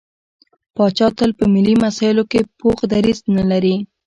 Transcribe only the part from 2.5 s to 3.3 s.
پوخ دريځ